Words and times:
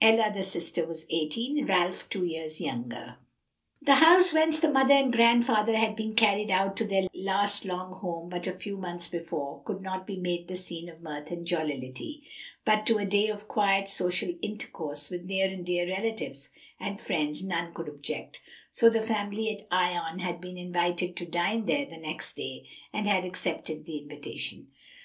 Ella, 0.00 0.30
the 0.32 0.44
sister, 0.44 0.86
was 0.86 1.04
eighteen; 1.10 1.66
Ralph 1.66 2.08
two 2.08 2.24
years 2.24 2.60
younger. 2.60 3.16
The 3.82 3.96
house 3.96 4.32
whence 4.32 4.60
the 4.60 4.70
mother 4.70 4.94
and 4.94 5.12
grandfather 5.12 5.74
had 5.76 5.96
been 5.96 6.14
carried 6.14 6.48
out 6.48 6.76
to 6.76 6.84
their 6.84 7.08
last 7.12 7.64
long 7.64 7.94
home 7.94 8.28
but 8.28 8.46
a 8.46 8.52
few 8.52 8.76
months 8.76 9.08
before, 9.08 9.64
could 9.64 9.82
not 9.82 10.06
be 10.06 10.16
made 10.16 10.46
the 10.46 10.54
scene 10.54 10.88
of 10.88 11.00
mirth 11.00 11.32
and 11.32 11.44
jollity, 11.44 12.22
but 12.64 12.86
to 12.86 12.98
a 12.98 13.04
day 13.04 13.26
of 13.26 13.48
quiet 13.48 13.88
social 13.88 14.32
intercourse 14.42 15.10
with 15.10 15.24
near 15.24 15.48
and 15.48 15.66
dear 15.66 15.88
relatives 15.88 16.50
and 16.78 17.00
friends 17.00 17.42
none 17.42 17.74
could 17.74 17.88
object; 17.88 18.40
so 18.70 18.88
the 18.88 19.02
family 19.02 19.50
at 19.50 19.66
Ion 19.72 20.20
had 20.20 20.40
been 20.40 20.56
invited 20.56 21.16
to 21.16 21.26
dine 21.26 21.66
there 21.66 21.86
the 21.86 21.96
next 21.96 22.36
day, 22.36 22.64
and 22.92 23.08
had 23.08 23.24
accepted 23.24 23.84
the 23.86 23.98
invitation. 23.98 24.68